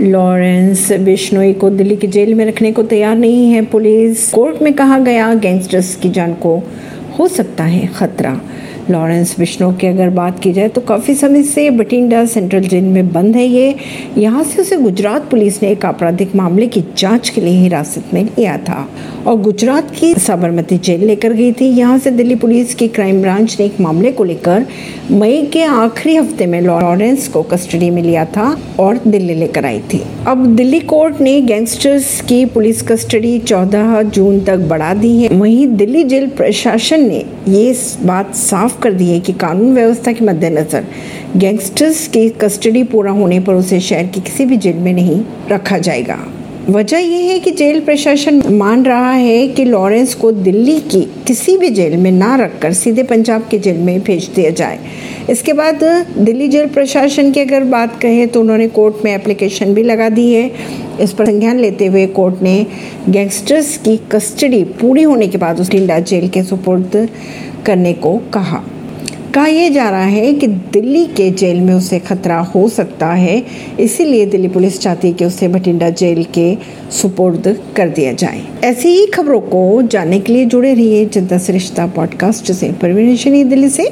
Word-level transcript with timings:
Lawrence 0.00 0.92
Bishnoi 0.92 1.52
को 1.52 1.68
दिल्ली 1.70 1.96
की 1.96 2.06
jail 2.06 2.34
में 2.34 2.44
रखने 2.44 2.72
को 2.72 2.82
तैयार 2.82 3.16
नहीं 3.16 3.50
है, 3.50 3.64
पुलिस 3.64 4.30
कोर्ट 4.30 4.62
में 4.62 4.72
कहा 4.72 4.98
गया 4.98 5.34
गैंगस्टर्स 5.34 5.94
की 5.96 6.08
जान 6.08 6.32
को 6.34 6.62
हो 7.18 7.28
सकता 7.28 7.64
है 7.64 7.86
खतरा। 7.86 8.40
लॉरेंस 8.90 9.34
बिश्नो 9.38 9.72
की 9.72 9.86
अगर 9.86 10.10
बात 10.10 10.40
की 10.40 10.52
जाए 10.52 10.68
तो 10.68 10.80
काफ़ी 10.80 11.14
समय 11.14 11.42
से 11.42 11.70
बटिंडा 11.70 12.24
सेंट्रल 12.24 12.60
जेल 12.60 12.84
में 12.84 13.12
बंद 13.12 13.36
है 13.36 13.46
ये। 13.46 13.74
यहाँ 14.18 14.44
से 14.44 14.62
उसे 14.62 14.76
गुजरात 14.76 15.30
पुलिस 15.30 15.62
ने 15.62 15.70
एक 15.70 15.84
आपराधिक 15.84 16.36
मामले 16.36 16.66
की 16.66 16.84
जाँच 16.98 17.28
के 17.28 17.40
लिए 17.40 17.60
हिरासत 17.60 18.14
में 18.14 18.22
लिया 18.24 18.56
था। 18.58 18.88
और 19.26 19.40
गुजरात 19.40 19.90
की 19.90 20.14
साबरमती 20.14 20.78
जेल 20.78 21.04
लेकर 21.04 21.32
गई 21.32 21.52
थी। 21.52 21.66
यहाँ 21.66 21.98
से 21.98 22.10
दिल्ली 22.10 22.34
पुलिस 22.34 22.74
की 22.74 22.88
क्राइम 22.88 23.20
ब्रांच 23.22 23.56
ने 23.60 23.66
एक 23.66 23.80
मामले 23.80 24.12
को 24.12 24.24
लेकर 24.24 24.66
मई 25.10 25.42
के 25.42 25.62
आखिरी 25.62 26.16
हफ़्ते 26.16 26.46
में 26.46 26.60
लॉरेंस 26.60 27.28
को 27.28 27.42
कस्टडी 27.42 27.90
में 27.90 28.02
लिया 28.02 28.24
था 28.24 28.56
और 28.80 29.00
दिल्ली 29.06 29.34
लेकर 29.34 29.64
आई 29.64 29.78
थी। 29.94 30.02
अब 30.26 30.46
दिल्ली 30.56 30.80
कोर्ट 30.80 31.20
ने 31.20 31.40
गैंगस्टर्स 31.40 32.20
की 32.20 32.44
पुलिस 32.44 32.82
कस्टडी 32.82 33.38
14 33.38 34.02
जून 34.02 34.40
तक 34.40 34.56
बढ़ा 34.56 34.94
दी 34.94 35.16
है। 35.16 35.28
वहीं 35.28 35.66
दिल्ली 35.76 36.04
जेल 36.04 36.26
प्रशासन 36.26 37.00
ने 37.00 37.24
ये 37.48 37.74
बात 38.02 38.34
साफ़ 38.34 38.79
कर 38.82 38.92
दी 38.92 39.10
है 39.10 39.20
कि 39.20 39.32
कानून 39.32 39.74
व्यवस्था 39.74 40.12
के 40.12 40.24
मद्देनजर 40.24 40.84
गैंगस्टर्स 41.36 42.06
की 42.08 42.28
कस्टडी 42.28 42.82
पूरा 42.82 43.10
होने 43.10 43.40
पर 43.40 43.54
उसे 43.54 43.80
शहर 43.80 44.06
की 44.06 44.20
किसी 44.20 44.44
भी 44.44 44.56
जेल 44.56 44.76
में 44.76 44.92
नहीं 44.92 45.22
रखा 45.50 45.78
जाएगा। 45.78 46.18
वजह 46.70 46.98
यह 46.98 47.30
है 47.30 47.38
कि 47.40 47.50
जेल 47.50 47.80
प्रशासन 47.80 48.42
मान 48.54 48.84
रहा 48.84 49.12
है 49.12 49.46
कि 49.48 49.64
लॉरेंस 49.64 50.14
को 50.14 50.30
दिल्ली 50.32 50.78
की 50.80 51.00
किसी 51.26 51.56
भी 51.56 51.68
जेल 51.70 51.96
में 51.96 52.10
ना 52.12 52.34
रखकर 52.36 52.72
सीधे 52.72 53.02
पंजाब 53.02 53.46
के 53.50 53.58
जेल 53.58 53.78
में 53.78 54.00
भेज 54.00 54.28
दिया 54.34 54.50
जाए। 54.50 54.78
इसके 55.30 55.52
बाद 55.52 55.82
दिल्ली 56.18 56.48
जेल 56.48 56.66
प्रशासन 56.68 57.32
की 57.32 57.40
अगर 57.40 57.64
बात 57.64 57.98
कहें 58.02 58.26
तो 58.28 58.40
उन्होंने 58.40 58.68
कोर्ट 58.68 59.04
में 59.04 59.12
एप्लीकेशन 59.14 59.74
भी 59.74 59.82
लगा 59.82 60.08
दी 60.08 60.32
है। 60.32 60.50
इस 61.00 61.12
पर 61.12 61.26
संज्ञान 61.26 61.58
लेते 61.58 61.86
हुए 61.86 62.06
कोर्ट 62.08 62.42
ने 62.42 62.66
गैंगस्टर्स 63.08 63.76
की 63.78 63.96
कस्टडी 64.12 64.64
पूरी 64.80 65.02
होने 65.02 65.28
के 65.28 65.38
बाद 65.38 65.60
उस 65.60 65.70
टिंडा 65.70 65.98
जेल 66.00 66.28
के 66.28 66.42
सुपुर्द 66.42 67.08
करने 67.66 67.92
को 67.94 68.16
कहा। 68.34 68.62
कहा 69.34 69.46
यह 69.46 69.70
जा 69.70 69.90
रहा 69.90 70.04
है 70.04 70.32
कि 70.32 70.46
दिल्ली 70.46 71.04
के 71.04 71.30
जेल 71.30 71.60
में 71.60 71.74
उसे 71.74 71.98
खतरा 71.98 72.38
हो 72.38 72.68
सकता 72.68 73.06
है, 73.06 73.44
इसीलिए 73.80 74.26
दिल्ली 74.26 74.48
पुलिस 74.48 74.80
चाहती 74.80 75.08
है 75.08 75.14
कि 75.14 75.24
उसे 75.24 75.48
भटिंडा 75.48 75.90
जेल 75.90 76.24
के 76.34 76.56
सुपुर्द 76.90 77.62
कर 77.76 77.88
दिया 77.88 78.12
जाए। 78.12 78.42
ऐसी 78.64 78.88
ही 78.88 79.06
खबरों 79.06 79.40
को 79.40 79.82
जानने 79.82 80.20
के 80.20 80.32
लिए 80.32 80.44
जुड़े 80.44 80.74
रहिए 80.74 81.06
जनता 81.06 81.38
सरिश्ता 81.38 81.86
पॉडकास्ट 81.86 82.52
से। 82.52 82.72
परवीन 82.72 83.48
दिल्ली 83.48 83.68
से। 83.68 83.86